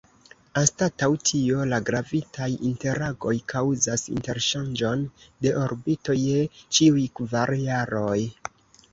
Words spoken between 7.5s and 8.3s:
jaroj.